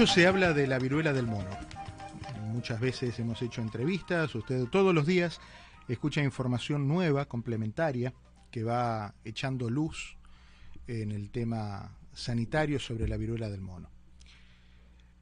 [0.00, 1.50] Mucho se habla de la viruela del mono.
[2.46, 5.38] Muchas veces hemos hecho entrevistas, usted todos los días
[5.88, 8.14] escucha información nueva, complementaria,
[8.50, 10.16] que va echando luz
[10.86, 13.90] en el tema sanitario sobre la viruela del mono.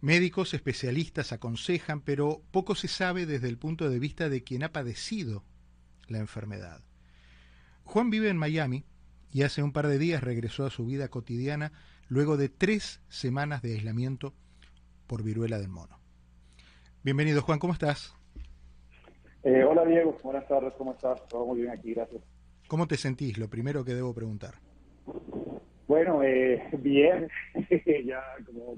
[0.01, 4.71] Médicos especialistas aconsejan, pero poco se sabe desde el punto de vista de quien ha
[4.71, 5.43] padecido
[6.07, 6.85] la enfermedad.
[7.83, 8.85] Juan vive en Miami
[9.33, 11.73] y hace un par de días regresó a su vida cotidiana
[12.07, 14.37] luego de tres semanas de aislamiento
[15.09, 15.99] por viruela del mono.
[17.03, 18.15] Bienvenido Juan, ¿cómo estás?
[19.43, 21.27] Eh, hola Diego, buenas tardes, ¿cómo estás?
[21.29, 22.23] Todo muy bien aquí, gracias.
[22.69, 23.39] ¿Cómo te sentís?
[23.39, 24.55] Lo primero que debo preguntar.
[25.89, 27.29] Bueno, eh, bien,
[28.05, 28.23] ya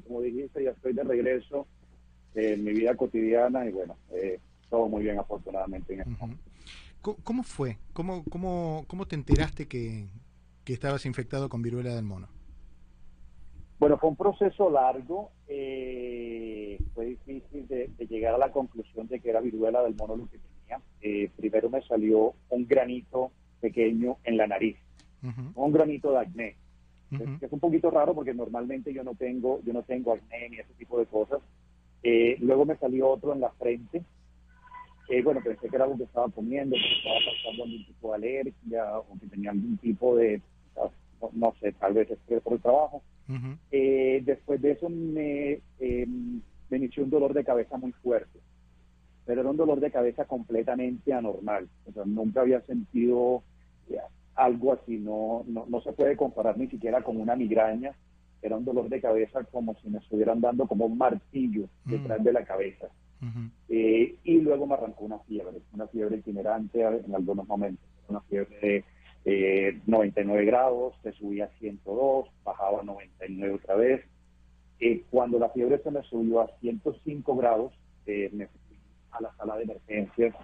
[0.06, 1.66] como, dijiste, ya estoy de regreso
[2.34, 4.38] en mi vida cotidiana y bueno, eh,
[4.70, 6.16] todo muy bien afortunadamente en
[7.02, 7.78] ¿Cómo, fue?
[7.92, 10.06] ¿Cómo, cómo, cómo te enteraste que,
[10.64, 12.28] que estabas infectado con viruela del mono?
[13.80, 19.30] Bueno, fue un proceso largo, eh, fue difícil de, llegar a la conclusión de que
[19.30, 20.82] era viruela del mono lo que tenía.
[21.00, 24.76] Eh, primero me salió un granito pequeño en la nariz,
[25.54, 26.56] un granito de acné,
[27.08, 30.58] que es un poquito raro porque normalmente yo no tengo, yo no tengo acné ni
[30.58, 31.40] ese tipo de cosas.
[32.02, 34.02] Eh, luego me salió otro en la frente.
[35.24, 38.98] bueno, pensé que era algo que estaba comiendo, que estaba pasando algún tipo de alergia
[38.98, 40.42] o que tenía algún tipo de,
[41.32, 43.02] no, sé, tal vez es por el trabajo.
[43.70, 46.06] Eh, después de eso me, eh,
[46.68, 48.38] me inició un dolor de cabeza muy fuerte,
[49.24, 51.68] pero era un dolor de cabeza completamente anormal.
[51.86, 53.42] O sea, nunca había sentido
[53.88, 53.98] eh,
[54.34, 57.94] algo así, no, no, se puede comparar ni siquiera con una migraña.
[58.42, 62.32] Era un dolor de cabeza como si me estuvieran dando como un martillo detrás de
[62.32, 62.88] la cabeza.
[63.68, 68.84] y luego me arrancó una fiebre, una fiebre itinerante en algunos momentos, una fiebre de
[69.24, 74.04] eh, 99 grados, se subía a 102, bajaba a 99 otra vez.
[74.78, 77.72] Eh, cuando la fiebre se me subió a 105 grados,
[78.06, 78.60] eh, me fui
[79.10, 80.34] a la sala de emergencias,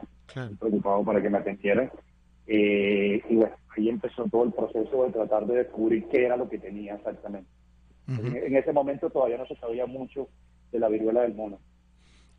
[0.59, 1.91] preocupado para que me atendieran.
[2.47, 6.49] Eh, y bueno, ahí empezó todo el proceso de tratar de descubrir qué era lo
[6.49, 7.49] que tenía exactamente.
[8.09, 10.29] en, ese momento todavía no se sabía mucho
[10.71, 11.59] de la viruela del mono.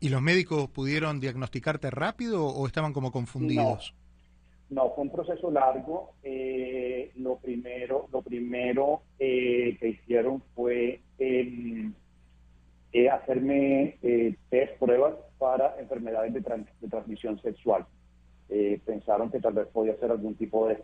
[0.00, 3.92] ¿Y los médicos pudieron diagnosticarte rápido o estaban como confundidos?
[3.92, 4.07] No,
[4.90, 6.12] fue un proceso largo.
[6.22, 11.92] Eh, lo primero, lo primero eh, que hicieron fue em,
[12.92, 13.98] eh, hacerme
[14.50, 17.86] test pruebas para enfermedades de, transmisión sexual.
[18.84, 20.76] pensaron que tal vez podía ser algún tipo de,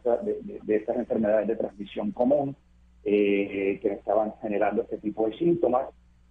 [0.62, 2.54] de, estas enfermedades de transmisión común
[3.02, 5.88] que estaban generando este tipo de síntomas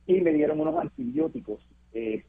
[0.08, 1.59] y me dieron unos antibióticos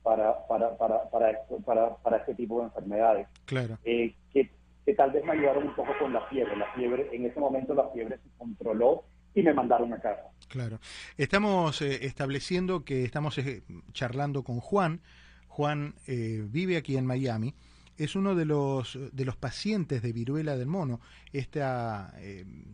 [0.03, 3.29] para, para, para, para, para, para este tipo de enfermedades.
[3.47, 3.79] Claro.
[3.85, 4.51] que
[4.95, 6.57] tal vez me ayudaron un poco con la fiebre.
[6.57, 10.31] La fiebre, en ese momento la fiebre se controló y me mandaron a casa.
[10.49, 10.79] Claro.
[11.17, 13.63] Estamos eh, estableciendo que estamos eh,
[13.93, 15.01] charlando con Juan.
[15.49, 17.55] Juan eh, vive aquí en Miami.
[17.97, 21.01] Es uno de los, de los pacientes de viruela del mono,
[21.33, 22.15] esta,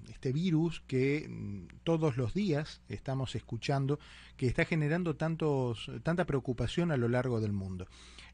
[0.09, 3.99] este virus que mm, todos los días estamos escuchando,
[4.37, 7.87] que está generando tantos, tanta preocupación a lo largo del mundo.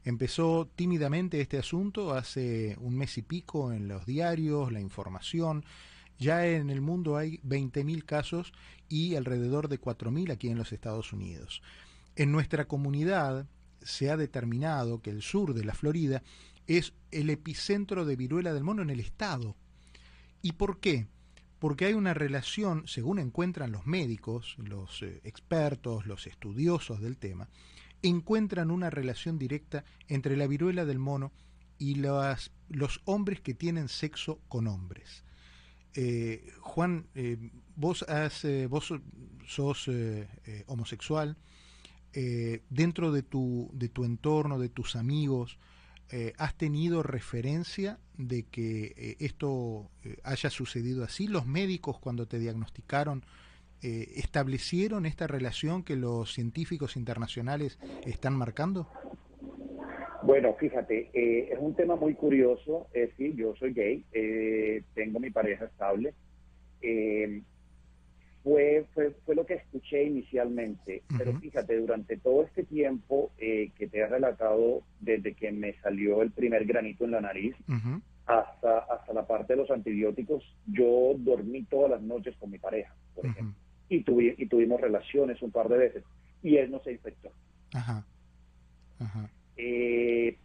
[0.07, 5.65] Empezó tímidamente este asunto hace un mes y pico en los diarios, la información.
[6.17, 8.53] Ya en el mundo hay 20.000 casos
[8.87, 11.61] y alrededor de 4.000 aquí en los Estados Unidos.
[12.15, 13.47] En nuestra comunidad
[13.81, 16.23] se ha determinado que el sur de la Florida
[16.67, 19.55] es el epicentro de viruela del mono en el estado.
[20.41, 21.07] ¿Y por qué?
[21.59, 27.49] Porque hay una relación, según encuentran los médicos, los eh, expertos, los estudiosos del tema,
[28.03, 31.31] encuentran una relación directa entre la viruela del mono
[31.79, 35.23] y los hombres que tienen sexo con hombres.
[35.95, 37.37] Eh, Juan, eh,
[37.75, 38.93] vos, has, vos
[39.47, 39.89] sos
[40.67, 41.37] homosexual,
[42.69, 45.59] dentro de tu, de tu entorno, de tus amigos,
[46.37, 49.89] ¿has tenido referencia de que esto
[50.23, 51.27] haya sucedido así?
[51.27, 53.23] ¿Los médicos cuando te diagnosticaron
[53.83, 57.77] eh, establecieron esta relación que los científicos internacionales
[58.07, 58.87] están marcando?
[60.23, 62.87] Bueno, fíjate, eh, es un tema muy curioso.
[62.91, 66.15] Es decir, yo soy gay, eh, tengo mi pareja estable.
[68.43, 73.99] Fue, fue, fue lo que escuché inicialmente, pero fíjate, durante todo este tiempo que te
[73.99, 77.55] he relatado, desde que me salió el primer granito en la nariz,
[78.25, 82.93] hasta, hasta la parte de los antibióticos, yo dormí todas las noches con mi pareja,
[83.15, 83.55] por ejemplo
[83.89, 84.03] y,
[84.37, 86.03] y tuvimos relaciones un par de veces
[86.43, 87.31] y él no se infectó.
[87.73, 88.05] Ajá.
[89.55, 90.37] Eh,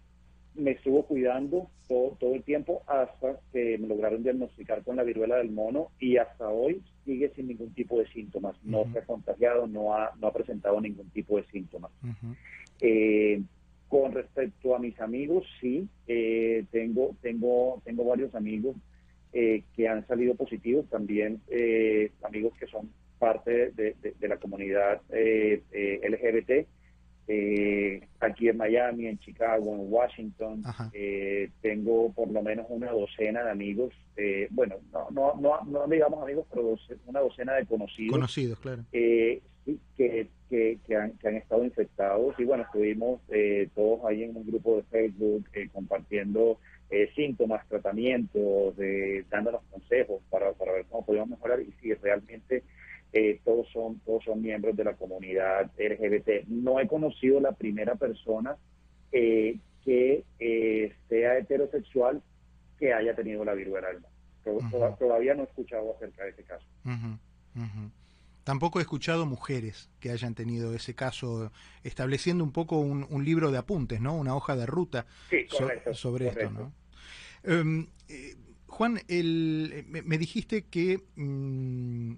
[0.54, 5.36] me estuvo cuidando todo, todo el tiempo hasta que me lograron diagnosticar con la viruela
[5.36, 8.56] del mono y hasta hoy sigue sin ningún tipo de síntomas.
[8.62, 11.90] No se ha contagiado, no ha, no ha presentado ningún tipo de síntomas.
[12.80, 13.42] eh,
[13.88, 18.74] con respecto a mis amigos, sí, eh, tengo, tengo, tengo varios amigos
[19.34, 25.02] eh, que han salido positivos, también eh, amigos que son parte de, de la comunidad
[25.10, 26.66] LGBT
[27.28, 30.62] eh, aquí en Miami, en Chicago, en Washington.
[30.92, 35.86] Eh, tengo por lo menos una docena de amigos, eh, bueno, no, no, no, no
[35.86, 36.76] digamos amigos, pero
[37.06, 38.12] una docena de conocidos.
[38.12, 38.84] Conocidos, claro.
[38.92, 39.40] Eh,
[39.96, 44.36] que, que, que, han, que han estado infectados y bueno, estuvimos eh, todos ahí en
[44.36, 46.58] un grupo de Facebook compartiendo
[47.14, 48.74] síntomas, tratamientos,
[49.30, 52.64] dándonos consejos para, para ver cómo podíamos mejorar y si realmente
[53.12, 56.46] eh, todos son todos son miembros de la comunidad LGBT.
[56.48, 58.56] No he conocido la primera persona
[59.12, 62.22] eh, que eh, sea heterosexual
[62.78, 64.00] que haya tenido la viruela del
[64.70, 64.96] mono.
[64.98, 66.66] Todavía no he escuchado acerca de ese caso.
[68.44, 71.52] Tampoco he escuchado mujeres que hayan tenido ese caso,
[71.84, 74.16] estableciendo un poco un, libro de apuntes, ¿no?
[74.16, 75.06] Una hoja de ruta
[75.92, 76.72] sobre esto, ¿no?
[77.44, 77.86] Em,
[78.66, 82.14] Juan, el, me, dijiste que mm,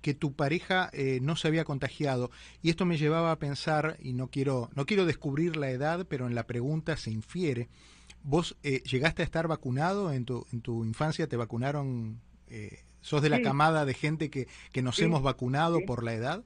[0.00, 2.30] que tu pareja eh, no se había contagiado.
[2.62, 6.26] Y esto me llevaba a pensar y no quiero no quiero descubrir la edad pero
[6.26, 7.68] en la pregunta se infiere.
[8.22, 13.22] Vos eh, llegaste a estar vacunado en tu en tu infancia te vacunaron eh, sos
[13.22, 16.44] de la camada de gente que, que nos hemos vacunado por la edad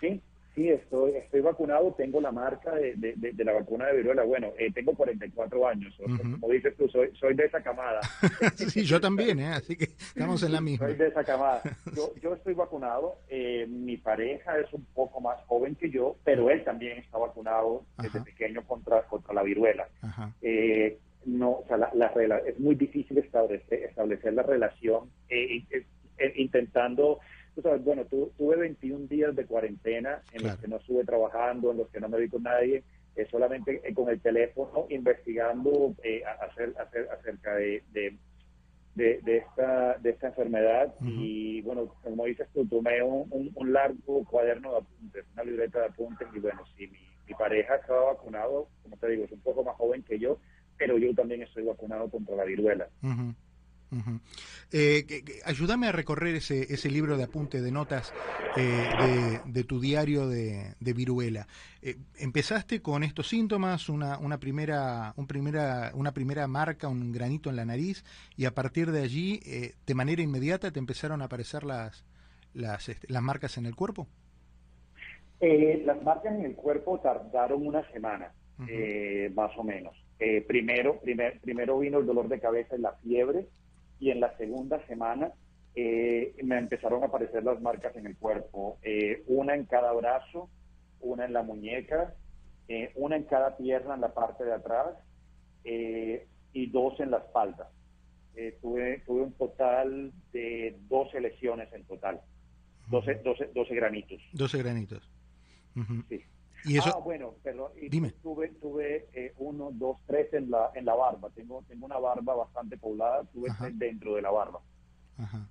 [0.00, 0.20] sí
[0.54, 4.22] Sí, estoy, estoy vacunado, tengo la marca de, de, la vacuna de viruela.
[4.22, 8.00] Bueno, eh, tengo 44 años, como dices tú, soy, soy de esa camada.
[8.56, 9.46] sí, yo también, ¿eh?
[9.46, 10.88] así que estamos en la misma.
[10.88, 11.62] Soy de esa camada.
[11.96, 16.50] Yo, yo estoy vacunado, eh, mi pareja es un poco más joven que yo, pero
[16.50, 19.88] él también está vacunado desde pequeño contra, contra la viruela.
[20.40, 22.06] Eh, no, o sea, la, la,
[22.46, 25.10] es muy difícil establecer, establecer la relación
[26.36, 27.20] intentando
[27.84, 32.00] bueno, tuve 21 días de cuarentena en los que no estuve trabajando, en los que
[32.00, 32.82] no me vi con nadie,
[33.14, 38.16] eh, solamente eh, con el teléfono investigando eh, hacer, hacer, acerca de, de,
[38.94, 40.94] de, esta, de esta enfermedad.
[41.02, 45.86] Y bueno, como dices tú, tomé un, un, largo cuaderno de apuntes, una libreta de
[45.86, 46.28] apuntes.
[46.34, 49.76] Y bueno, si mi, mi pareja estaba vacunado, como te digo, es un poco más
[49.76, 50.38] joven que yo,
[50.78, 52.88] pero yo también estoy vacunado contra la viruela.
[54.72, 58.14] Eh, ayúdame a recorrer ese, ese libro de apunte de notas
[58.56, 61.46] eh, de, tu diario de, viruela.
[61.82, 67.50] Eh, empezaste con estos síntomas, una, una, primera, un primera, una primera marca, un granito
[67.50, 68.04] en la nariz,
[68.36, 69.40] y a partir de allí,
[69.86, 72.04] de manera inmediata, te empezaron a aparecer las,
[72.54, 74.06] las, este, las marcas en el cuerpo.
[75.40, 78.32] las marcas en el cuerpo tardaron una semana,
[79.34, 79.94] más o menos.
[80.46, 83.48] primero, primer, primero vino el dolor de cabeza y la fiebre
[84.02, 85.30] y en la segunda semana
[85.76, 90.50] eh, me empezaron a aparecer las marcas en el cuerpo, eh, una en cada brazo,
[90.98, 92.12] una en la muñeca,
[92.66, 94.88] eh, una en cada pierna en la parte de atrás
[95.64, 97.70] y dos en la espalda.
[98.60, 102.20] tuve, tuve un total de 12 lesiones en total,
[102.90, 104.20] 12, 12, 12 granitos.
[104.32, 105.08] 12 granitos.
[106.08, 106.20] Sí.
[106.84, 107.72] Ah, bueno, perdón.
[107.90, 108.12] Dime.
[108.22, 111.30] Tuve, tuve eh, uno, dos, tres en la, en la barba.
[111.30, 113.24] Tengo, tengo una barba bastante poblada.
[113.24, 114.60] Tuve tres dentro de la barba.
[115.18, 115.48] Ajá.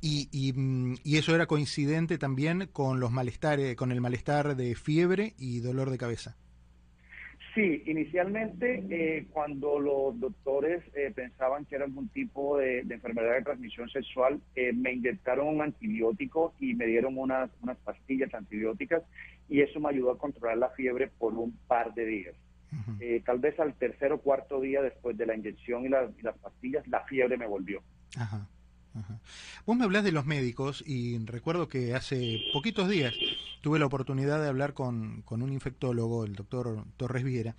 [0.00, 4.74] Y, y, mm, y, eso era coincidente también con los malestares, con el malestar de
[4.74, 6.36] fiebre y dolor de cabeza.
[7.54, 13.42] Sí, inicialmente eh, cuando los doctores eh, pensaban que era algún tipo de, enfermedad de
[13.42, 19.04] transmisión sexual, eh, me inyectaron un antibiótico y me dieron unas, unas pastillas antibióticas
[19.48, 22.34] y eso me ayudó a controlar la fiebre por un par de días.
[23.24, 26.86] tal vez al tercer o cuarto día después de la inyección y, y las pastillas,
[26.88, 27.82] la fiebre me volvió.
[28.16, 28.48] Ajá.
[29.66, 33.12] Vos me hablas de los médicos y recuerdo que hace poquitos días
[33.60, 37.56] tuve la oportunidad de hablar con, con un infectólogo, el doctor Torres Viera,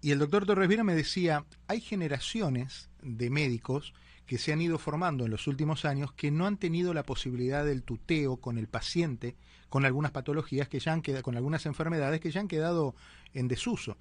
[0.00, 3.92] y el doctor Torres Viera me decía, hay generaciones de médicos
[4.32, 7.66] que se han ido formando en los últimos años que no han tenido la posibilidad
[7.66, 9.36] del tuteo con el paciente
[9.68, 12.94] con algunas patologías que ya han quedado, con algunas enfermedades que ya han quedado
[13.34, 13.98] en desuso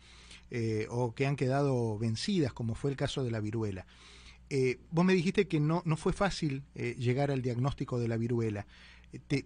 [0.50, 3.86] eh, o que han quedado vencidas, como fue el caso de la viruela.
[4.50, 8.16] Eh, vos me dijiste que no, no fue fácil eh, llegar al diagnóstico de la
[8.16, 8.66] viruela.
[9.12, 9.44] Eh,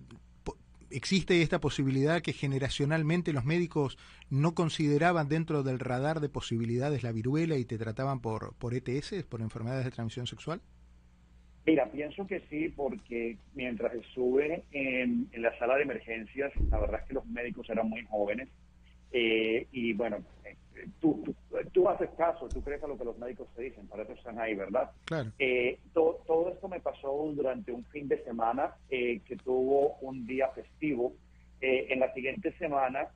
[0.92, 3.98] ¿Existe esta posibilidad que generacionalmente los médicos
[4.30, 9.24] no consideraban dentro del radar de posibilidades la viruela y te trataban por, por ETS,
[9.28, 10.62] por enfermedades de transmisión sexual?
[11.66, 17.02] Mira, pienso que sí, porque mientras estuve en, en la sala de emergencias, la verdad
[17.02, 18.50] es que los médicos eran muy jóvenes
[19.18, 20.58] Eh, y bueno, eh,
[21.00, 21.24] tú,
[21.72, 24.38] tú, haces caso, tú crees a lo que los médicos te dicen, para eso están
[24.40, 24.92] ahí, ¿verdad?
[25.06, 25.32] Claro.
[25.94, 31.14] todo, todo esto me pasó durante un fin de semana que tuvo un día festivo.
[31.62, 33.08] en la siguiente semana,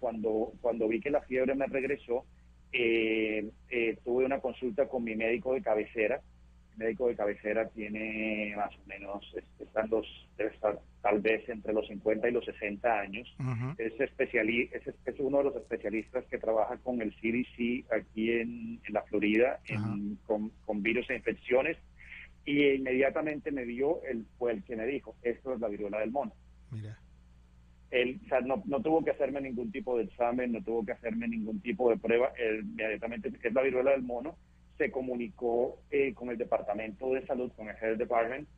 [0.00, 2.24] cuando, cuando vi que la fiebre me regresó,
[2.72, 6.22] tuve una consulta con mi médico de cabecera
[6.76, 9.24] médico de cabecera tiene más o menos,
[9.58, 10.06] están los,
[10.36, 13.34] debe estar tal vez entre los 50 y los 60 años.
[13.78, 13.92] es,
[15.04, 19.60] es, uno de los especialistas que trabaja con el CDC aquí en, la Florida
[20.26, 21.76] con, virus e infecciones
[22.44, 26.12] y inmediatamente me dio, el, fue el que me dijo, esto es la viruela del
[26.12, 26.32] mono.
[26.70, 26.98] Mira.
[27.90, 31.60] Él no, no, tuvo que hacerme ningún tipo de examen, no tuvo que hacerme ningún
[31.60, 34.36] tipo de prueba, él, inmediatamente es la viruela del mono
[34.78, 38.48] se comunicó eh, con el Departamento de Salud, con el Health Department,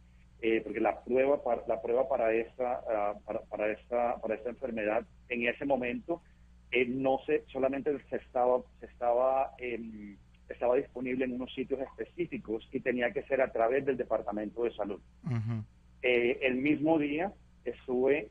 [0.41, 4.51] eh, porque la prueba para, la prueba para esta ah, para, para, esta para esta
[4.51, 6.23] enfermedad en ese momento
[6.71, 10.17] eh, no se solamente se estaba se estaba em,
[10.49, 14.73] estaba disponible en unos sitios específicos y tenía que ser a través del Departamento de
[14.75, 15.01] Salud.
[16.03, 17.33] el mismo día
[17.65, 18.29] estuve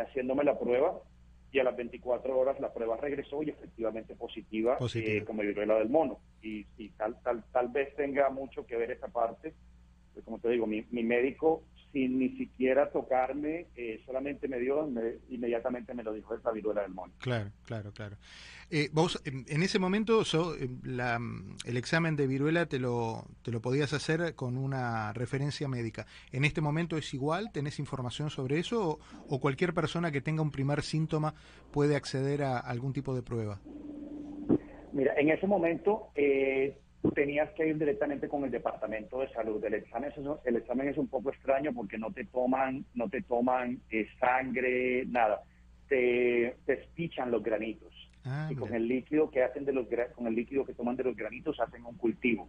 [0.00, 1.02] haciéndome la prueba
[1.52, 5.90] y a las 24 horas la prueba regresó y efectivamente positiva, Eh, como viruela del
[5.90, 6.18] mono.
[6.42, 6.64] Y,
[6.96, 9.52] tal, tal, tal vez tenga mucho que ver esa parte,
[10.14, 11.62] pues como te digo, mi, mi médico
[11.92, 14.88] sin ni siquiera tocarme, eh, solamente me dio,
[15.30, 17.12] inmediatamente me lo dijo, es la viruela del mono.
[17.18, 18.16] Claro, claro, claro.
[18.74, 21.20] Eh, vos, en, ese momento, eh, la,
[21.66, 26.06] el examen de viruela te lo, te lo podías hacer con una referencia médica.
[26.32, 27.52] ¿En este momento es igual?
[27.52, 28.98] ¿Tenés información sobre eso?
[29.28, 31.34] ¿O, cualquier persona que tenga un primer síntoma
[31.70, 33.60] puede acceder a algún tipo de prueba?
[34.94, 36.78] Mira, en ese momento eh,
[37.10, 39.62] tenías que ir directamente con el departamento de salud.
[39.64, 43.22] El examen es, el examen es un poco extraño porque no te toman, no te
[43.22, 45.42] toman eh, sangre, nada.
[45.88, 47.92] Te, te espichan los granitos.
[48.24, 51.02] Ah, y con el líquido que hacen de los con el líquido que toman de
[51.02, 52.48] los granitos hacen un cultivo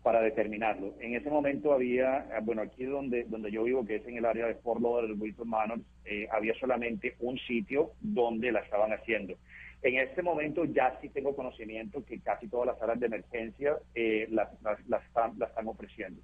[0.00, 0.94] para determinarlo.
[1.00, 4.24] En ese momento había, ah, bueno, aquí donde donde yo vivo, que es en el
[4.24, 9.34] área de Fort Lauderdale, Wilton Manor, eh, había solamente un sitio donde la estaban haciendo.
[9.82, 14.28] En este momento ya sí tengo conocimiento que casi todas las salas de emergencia eh,
[14.30, 14.48] las,
[14.78, 16.22] están, ofreciendo.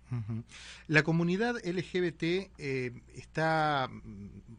[0.86, 3.88] La comunidad LGBT eh, está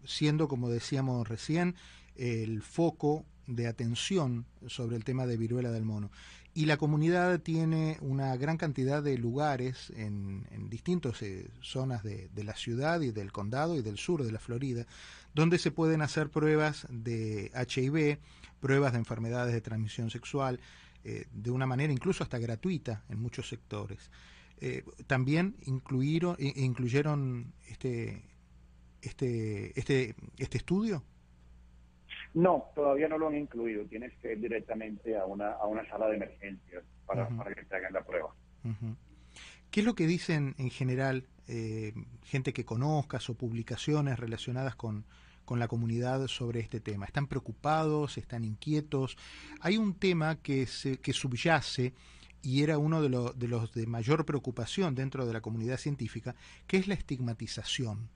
[0.04, 1.76] siendo, como decíamos recién,
[2.18, 6.12] el foco de atención sobre el tema de viruela del mono.
[6.54, 12.44] Y la comunidad tiene una gran cantidad de lugares en, distintas eh, zonas de, de,
[12.44, 14.86] la ciudad y del condado y del sur de la Florida,
[15.34, 18.20] donde se pueden hacer pruebas de HIV,
[18.60, 20.60] pruebas de enfermedades de transmisión sexual,
[21.04, 24.12] eh, de una manera incluso hasta gratuita en muchos sectores.
[24.62, 28.22] Eh, también incluyeron, incluyeron este,
[29.02, 31.04] este, este, este estudio.
[32.34, 33.86] No, todavía no lo han incluido.
[33.86, 37.94] Tienes que ir directamente a una, a una sala de emergencia para, que te hagan
[37.94, 38.36] la prueba.
[39.72, 41.94] ¿Qué es lo que dicen en general eh,
[42.26, 45.06] gente que conozcas o publicaciones relacionadas con,
[45.50, 47.08] con la comunidad sobre este tema?
[47.08, 48.20] ¿Están preocupados?
[48.20, 49.18] ¿Están inquietos?
[49.62, 51.96] Hay un tema que, se, que subyace
[52.44, 56.36] y era uno de, los de mayor preocupación dentro de la comunidad científica,
[56.68, 58.10] que es la estigmatización.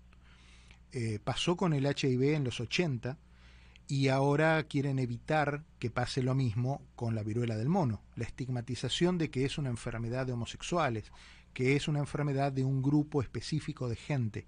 [0.91, 3.17] Eh, pasó con el HIV en los 80
[3.87, 9.17] y ahora quieren evitar que pase lo mismo con la viruela del mono, la estigmatización
[9.17, 11.11] de que es una enfermedad de homosexuales,
[11.51, 14.45] que es una enfermedad de un grupo específico de gente.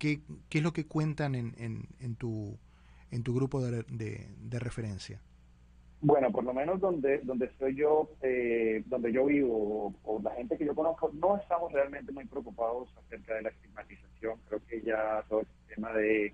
[0.00, 2.58] ¿Qué, qué es lo que cuentan en, en, tu,
[3.10, 5.20] en tu grupo de, de, referencia?
[6.00, 10.56] Bueno, por lo menos donde donde estoy yo, eh, donde yo vivo, o, la gente
[10.56, 14.38] que yo conozco, no estamos realmente muy preocupados acerca de la estigmatización.
[14.48, 16.32] Creo que ya todo el tema de,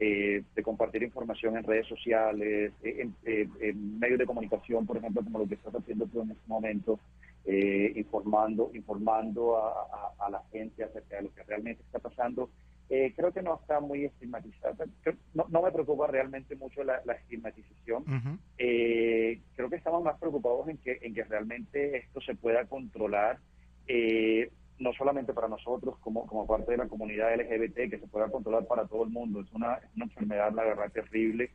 [0.00, 5.38] eh, de compartir información en redes sociales, eh, en, medios de comunicación, por ejemplo, como
[5.38, 6.98] lo que estás haciendo tú en este momento,
[7.46, 12.48] informando informando a, a, la gente acerca de lo que realmente está pasando
[12.90, 14.84] eh, creo que no está muy estigmatizada.
[15.32, 18.40] No, no me preocupa realmente mucho la, estigmatización.
[18.58, 23.38] Eh, creo que estamos más preocupados en que, en que realmente esto se pueda controlar,
[23.86, 28.28] eh, no solamente para nosotros como, como parte de la comunidad LGBT, que se pueda
[28.30, 29.40] controlar para todo el mundo.
[29.40, 31.50] Es una, una enfermedad, la verdad, terrible.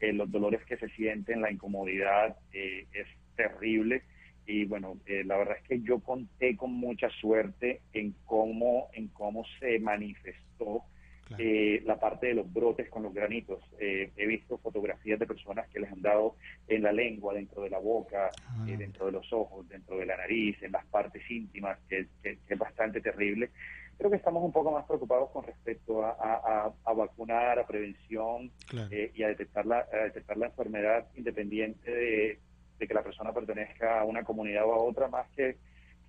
[0.00, 3.06] los dolores que se sienten, la incomodidad es
[3.36, 4.02] terrible
[4.50, 9.08] y bueno, eh, la verdad es que yo conté con mucha suerte en cómo, en
[9.08, 10.82] cómo se manifestó
[11.38, 13.62] eh, la parte de los brotes con los granitos.
[13.78, 16.34] Eh, he visto fotografías de personas que les han dado
[16.66, 18.64] en la lengua, dentro de la boca, ah.
[18.66, 23.00] dentro de los ojos, dentro de la nariz, en las partes íntimas, que, es bastante
[23.00, 23.50] terrible.
[23.96, 28.50] creo que estamos un poco más preocupados con respecto a, vacunar, a prevención
[28.90, 32.38] eh, y a detectar, la, detectar la enfermedad independiente de,
[32.86, 35.56] que la persona pertenezca a una comunidad o a otra, más que,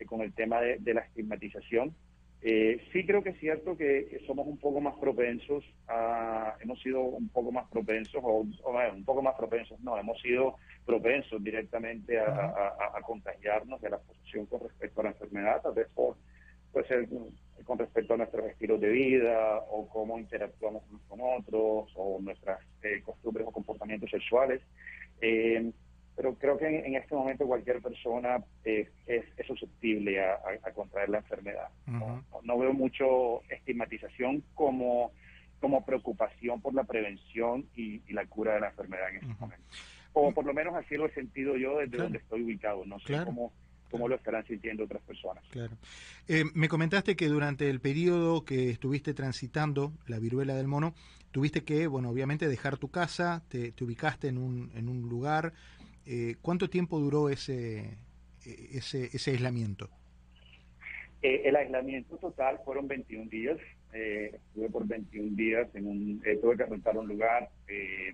[0.05, 1.95] con el tema de, la estigmatización.
[2.43, 7.01] Eh, sí creo que es cierto que somos un poco más propensos a, hemos sido
[7.01, 12.99] un poco más propensos, o, un poco más propensos, no, hemos sido propensos directamente a,
[13.05, 16.15] contagiarnos de la posición con respecto a la enfermedad, tal vez por,
[16.71, 17.07] puede ser
[17.63, 22.59] con respecto a nuestros estilos de vida o cómo interactuamos unos con otros o nuestras
[22.81, 24.61] eh, costumbres o comportamientos sexuales.
[25.21, 25.71] Eh,
[26.15, 30.39] pero creo que en, este momento cualquier persona eh, es, susceptible a,
[30.73, 31.69] contraer la enfermedad.
[31.87, 35.11] no, veo mucho estigmatización como,
[35.59, 39.65] como preocupación por la prevención y, la cura de la enfermedad en este momento.
[40.13, 42.85] O por lo menos así lo he sentido yo desde donde estoy ubicado.
[42.85, 43.53] No sé cómo
[43.91, 45.43] cómo lo estarán sintiendo otras personas.
[45.51, 45.77] Claro.
[46.27, 50.95] Eh, me comentaste que durante el periodo que estuviste transitando la viruela del mono,
[51.31, 55.53] tuviste que, bueno, obviamente dejar tu casa, te, ubicaste en un, en un lugar.
[56.05, 57.97] Eh, ¿Cuánto tiempo duró ese,
[58.45, 59.89] ese, ese aislamiento?
[61.21, 63.57] Eh, el aislamiento total fueron 21 días.
[63.93, 67.49] estuve por 21 días en un, tuve que rentar un lugar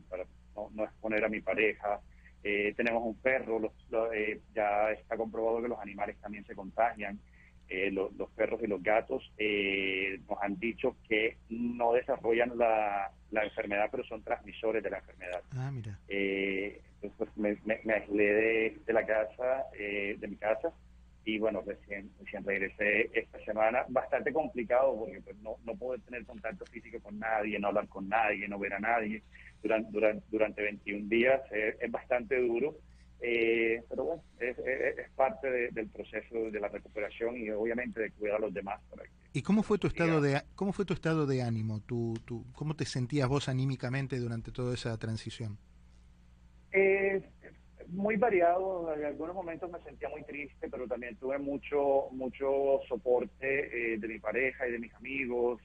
[0.10, 0.26] para
[0.74, 2.02] no, exponer a mi pareja.
[2.44, 3.74] Eh, tenemos un perro,
[4.14, 7.20] eh, ya está comprobado que los animales también se contagian.
[7.70, 9.30] Eh, los, perros y los gatos
[10.30, 15.42] nos han dicho que no desarrollan la, enfermedad, pero son transmisores de la enfermedad.
[15.52, 16.00] Ah, mira.
[16.08, 20.72] entonces pues, me, me, aislé de, la casa, de mi casa,
[21.28, 23.84] y bueno, recién, recién regresé esta semana.
[23.90, 28.08] Bastante complicado porque pues, no, no puedo tener contacto físico con nadie, no hablar con
[28.08, 29.22] nadie, no ver a nadie
[29.62, 31.42] durante, durante, durante 21 días.
[31.52, 32.78] es bastante duro,
[33.20, 34.58] eh, pero bueno, es,
[35.42, 38.82] parte del proceso de la recuperación y obviamente de cuidar a los demás.
[39.34, 41.82] ¿Y cómo fue tu estado de cómo fue tu estado de ánimo?
[41.82, 45.58] ¿Tú, tú, ¿Cómo te sentías vos anímicamente durante toda esa transición?
[46.72, 47.22] Eh,
[47.90, 53.94] muy variado, en algunos momentos me sentía muy triste, pero también tuve mucho mucho soporte
[53.94, 55.62] eh, de mi pareja y de mis amigos,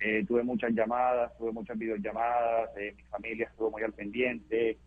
[0.00, 4.78] eh, tuve muchas llamadas, tuve muchas videollamadas, eh, mi familia estuvo muy al pendiente,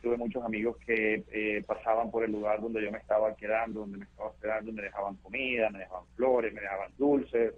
[0.00, 4.04] tuve muchos amigos que pasaban por el lugar donde yo me estaba quedando, donde me
[4.04, 7.52] estaba hospedando, me dejaban comida, me dejaban flores, me dejaban dulces,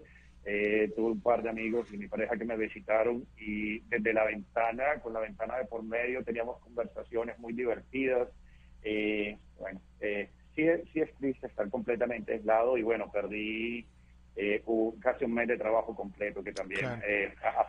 [0.97, 5.01] tuve un par de amigos y mi pareja que me visitaron y desde la ventana,
[5.03, 8.29] con la ventana de por medio, teníamos conversaciones muy divertidas.
[8.83, 13.87] Eh, bueno, eh, sí, sí es triste estar completamente aislado y bueno, perdí
[14.37, 14.62] eh,
[15.01, 16.87] casi un mes de trabajo completo que también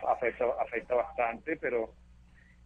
[0.07, 1.93] afecta, afecta bastante, pero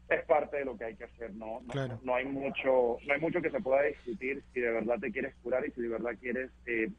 [0.10, 1.62] es parte de lo que hay que hacer no
[2.04, 5.34] no, hay mucho no hay mucho que se pueda discutir si de verdad te quieres
[5.42, 6.90] curar y si de verdad quieres eh,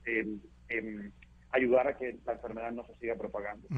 [0.68, 1.12] em,
[1.54, 3.68] ayudar a que la enfermedad no se siga propagando.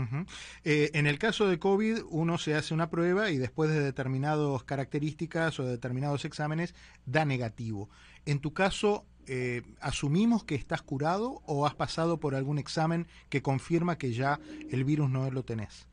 [0.65, 4.65] Eh, en el caso de COVID, uno se hace una prueba y después de determinadas
[4.65, 7.91] características o de determinados exámenes da negativo.
[8.25, 13.43] En tu caso, eh, ¿asumimos que estás curado o has pasado por algún examen que
[13.43, 15.87] confirma que ya el virus no lo tenés?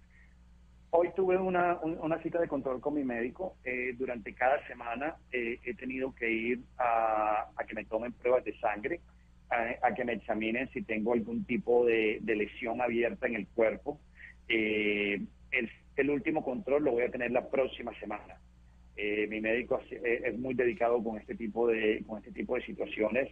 [0.96, 1.80] Hoy tuve una,
[2.22, 3.56] cita de control con mi médico.
[3.64, 8.58] Eh, durante cada semana he tenido que ir a, a que me tomen pruebas de
[8.60, 9.02] sangre
[9.82, 14.00] a, que me examinen si tengo algún tipo de, lesión abierta en el cuerpo.
[14.48, 18.40] Eh, el, último control lo voy a tener la próxima semana.
[18.96, 22.66] Eh, mi médico eh, es muy dedicado con este tipo de con este tipo de
[22.66, 23.32] situaciones,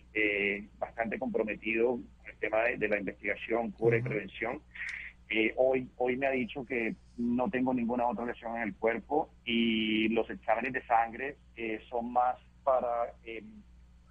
[0.79, 4.61] bastante comprometido con el tema de, la investigación, cura y prevención.
[5.55, 10.09] Hoy hoy me ha dicho que no tengo ninguna otra lesión en el cuerpo y
[10.09, 11.37] los exámenes de sangre
[11.89, 13.13] son más para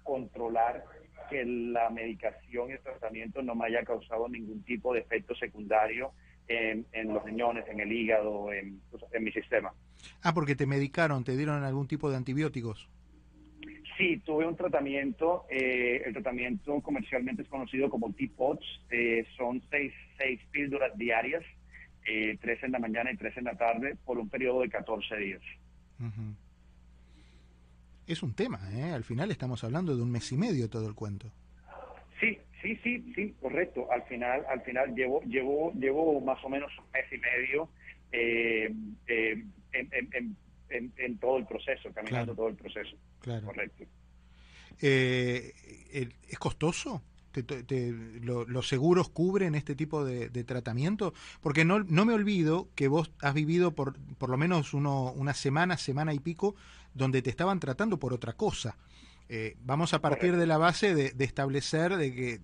[0.03, 0.83] controlar
[1.29, 6.11] que la medicación y el tratamiento no me haya causado ningún tipo de efecto secundario
[6.47, 8.81] en, los riñones, en el hígado, en,
[9.13, 9.73] en, mi sistema.
[10.21, 12.89] Ah, porque te medicaron, te dieron algún tipo de antibióticos.
[14.01, 19.93] Sí, tuve un tratamiento, eh, el tratamiento comercialmente es conocido como T-POTS, eh, son seis,
[20.17, 21.43] seis píldoras diarias,
[22.07, 25.17] eh, tres en la mañana y tres en la tarde, por un periodo de 14
[25.17, 25.41] días
[28.07, 28.91] es un tema, ¿eh?
[28.91, 31.31] Al final estamos hablando de un mes y medio todo el cuento.
[32.19, 33.91] Sí, sí, sí, sí, correcto.
[33.91, 37.69] Al final, al final llevo, llevo, llevo más o menos un mes y medio
[38.11, 38.73] eh,
[39.07, 40.35] eh, en,
[41.19, 42.95] todo el proceso, caminando todo el proceso.
[43.19, 43.47] Claro.
[43.47, 43.85] Correcto.
[44.81, 45.53] Eh,
[46.27, 47.01] ¿Es costoso?
[48.21, 51.13] los seguros cubren este tipo de, tratamiento?
[51.41, 55.33] Porque no, no me olvido que vos has vivido por, por lo menos uno, una
[55.33, 56.55] semana, semana y pico,
[56.93, 58.77] donde te estaban tratando por otra cosa.
[59.29, 62.41] Eh, vamos a partir de la base de, establecer de que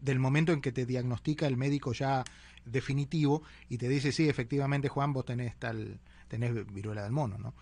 [0.00, 2.24] del momento en que te diagnostica el médico ya
[2.64, 7.54] definitivo y te dice, sí, efectivamente, Juan, vos tenés tal, tenés viruela del mono, ¿no?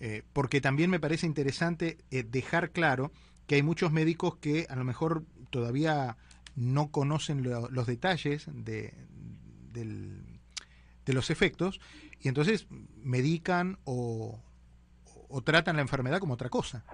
[0.00, 3.10] Eh, porque también me parece interesante eh, dejar claro
[3.46, 6.16] que hay muchos médicos que a lo mejor todavía
[6.54, 8.92] no conocen los detalles de,
[9.72, 11.80] de los efectos
[12.20, 12.66] y entonces
[13.02, 14.40] medican o,
[15.28, 16.84] o tratan la enfermedad como otra cosa.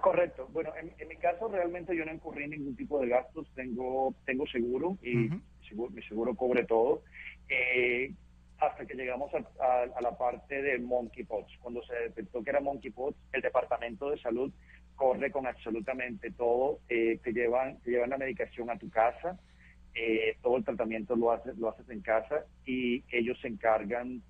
[0.00, 0.48] Correcto.
[0.52, 3.50] Bueno, en, mi caso realmente yo no incurrí en ningún tipo de gastos.
[3.54, 7.02] Tengo tengo seguro y mi seguro cubre todo.
[7.48, 8.12] Eh,
[8.58, 11.58] hasta que llegamos a, la parte de monkeypox.
[11.60, 14.52] Cuando se detectó que era monkeypox, el Departamento de Salud
[14.96, 16.80] corre con absolutamente todo.
[16.88, 19.38] Eh, te, llevan, te llevan la medicación a tu casa,
[19.94, 24.22] eh, todo el tratamiento lo haces, lo haces en casa y ellos se encargan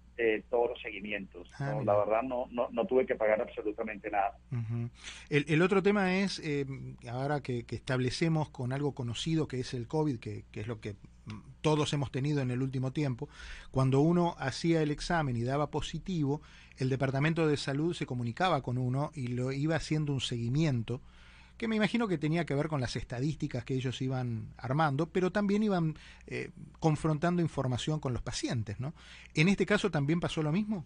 [0.51, 1.49] todos los seguimientos.
[1.61, 4.37] Ah, la verdad no, no, no, tuve que pagar absolutamente nada.
[5.31, 6.67] el, el, otro tema es, eh,
[7.09, 10.97] ahora que, establecemos con algo conocido que es el COVID, que, que, es lo que
[11.61, 13.29] todos hemos tenido en el último tiempo,
[13.71, 16.41] cuando uno hacía el examen y daba positivo,
[16.77, 21.01] el Departamento de Salud se comunicaba con uno y lo iba haciendo un seguimiento
[21.59, 25.33] que me imagino que tenía que ver con las estadísticas que ellos iban armando, pero
[25.33, 25.95] también iban
[26.29, 28.95] eh, confrontando información con los pacientes, ¿no?
[29.35, 30.85] ¿En este caso también pasó lo mismo?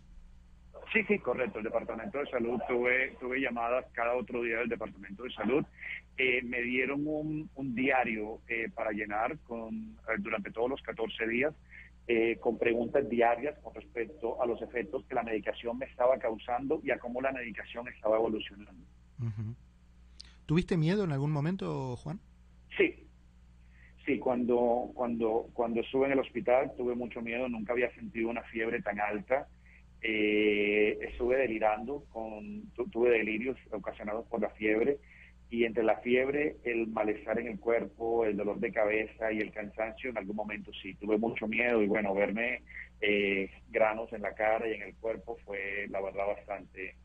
[0.92, 1.58] Sí, sí, correcto.
[1.58, 5.64] El Departamento de Salud tuve, tuve llamadas cada otro día del Departamento de Salud.
[6.18, 11.54] Eh, me dieron un, diario eh, para llenar con, durante todos los 14 días
[12.40, 16.90] con preguntas diarias con respecto a los efectos que la medicación me estaba causando y
[16.90, 18.84] a cómo la medicación estaba evolucionando.
[20.46, 22.20] ¿Tuviste miedo en algún momento, Juan?
[22.76, 23.06] Sí,
[24.04, 28.42] sí, cuando, cuando, cuando estuve en el hospital tuve mucho miedo, nunca había sentido una
[28.42, 29.48] fiebre tan alta.
[30.00, 34.98] Eh, estuve delirando, con, tuve delirios ocasionados por la fiebre
[35.52, 39.52] y entre la fiebre, el malestar en el cuerpo, el dolor de cabeza y el
[39.52, 42.62] cansancio, en algún momento sí, tuve mucho miedo y bueno, verme
[43.02, 46.96] eh, granos en la cara y en el cuerpo fue la verdad bastante,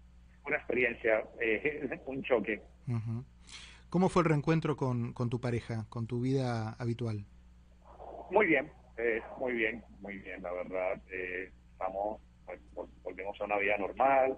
[0.46, 2.62] una experiencia, eh, un choque.
[3.90, 7.26] ¿Cómo fue el reencuentro con, tu pareja, con tu vida habitual?
[8.32, 11.02] Muy bien, eh, muy bien, muy bien, la verdad.
[11.12, 12.62] Eh, estamos, pues,
[13.04, 14.38] volvemos a una vida normal.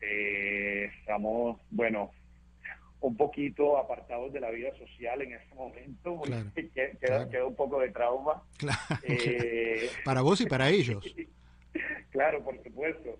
[0.00, 2.10] Eh, estamos, bueno,
[3.00, 6.20] un poquito apartados de la vida social en este momento,
[7.00, 8.42] queda, un poco de trauma.
[10.04, 11.04] para vos y para ellos.
[12.10, 13.18] claro, por supuesto.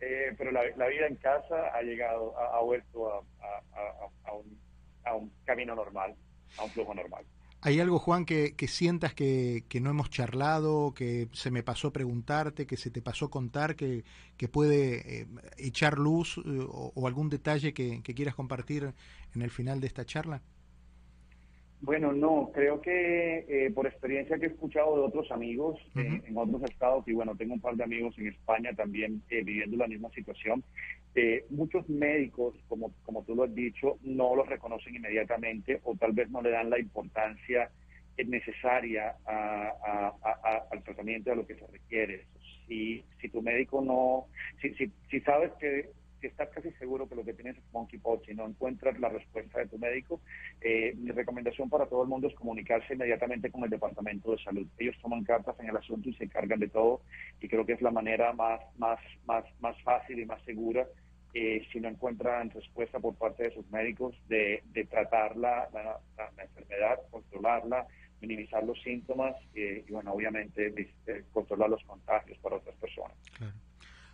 [0.00, 4.58] Eh, pero la, vida en casa ha llegado, ha, vuelto a, un,
[5.04, 6.14] a, un, camino normal,
[6.58, 7.24] a un flujo normal.
[7.64, 12.76] ¿Hay algo, Juan, que, sientas que, no hemos charlado, que se me pasó preguntarte, que
[12.76, 14.04] se te pasó contar, que,
[14.36, 18.92] que puede eh, echar luz eh, o, algún detalle que quieras compartir
[19.34, 20.42] en el final de esta charla?
[21.82, 26.36] Bueno, no, creo que eh, por experiencia que he escuchado de otros amigos eh, en
[26.36, 29.88] otros estados, y bueno, tengo un par de amigos en España también eh, viviendo la
[29.88, 30.62] misma situación,
[31.50, 36.30] muchos médicos, como, como tú lo has dicho, no los reconocen inmediatamente o tal vez
[36.30, 37.68] no le dan la importancia
[38.16, 42.26] necesaria al tratamiento de lo que se requiere.
[42.68, 44.26] Si, si tu médico no,
[44.62, 45.90] si, si, si sabes que
[46.22, 49.58] si estás casi seguro que lo que tienes es monkeypox y no encuentras la respuesta
[49.58, 50.20] de tu médico,
[50.60, 54.66] eh, mi recomendación para todo el mundo es comunicarse inmediatamente con el Departamento de Salud.
[54.78, 57.02] Ellos toman cartas en el asunto y se encargan de todo
[57.40, 60.86] y creo que es la manera más, más, más, más fácil y más segura
[61.34, 66.00] eh, si no encuentran respuesta por parte de sus médicos de, de tratar la, la,
[66.40, 67.86] enfermedad, controlarla,
[68.20, 70.72] minimizar los síntomas eh, y, bueno, obviamente
[71.32, 72.31] controlar los contagios.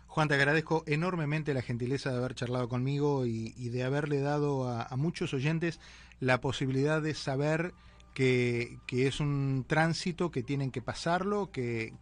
[0.09, 4.95] Juan, te agradezco enormemente la gentileza de haber charlado conmigo y, de haberle dado a,
[4.97, 5.79] muchos oyentes
[6.19, 7.75] la posibilidad de saber
[8.15, 11.93] que, es un tránsito, que tienen que pasarlo, que,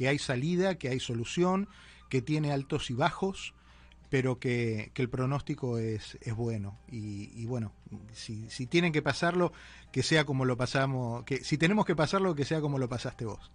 [0.00, 1.68] hay salida, que hay solución,
[2.08, 3.54] que tiene altos y bajos,
[4.08, 6.80] pero que, el pronóstico es, es bueno.
[6.90, 7.72] Y, bueno,
[8.12, 9.52] si, si tienen que pasarlo,
[9.92, 13.24] que sea como lo pasamos, que si tenemos que pasarlo, que sea como lo pasaste
[13.24, 13.52] vos.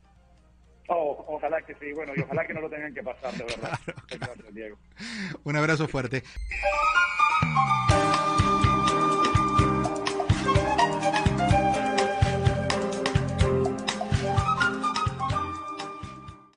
[1.66, 3.80] Que sí, bueno, y ojalá que no lo tengan que pasar, de verdad.
[5.44, 6.24] Un abrazo fuerte.